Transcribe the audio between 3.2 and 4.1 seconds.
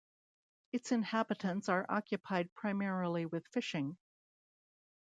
with fishing.